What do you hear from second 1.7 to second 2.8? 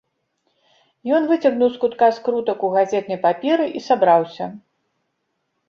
з кутка скрутак у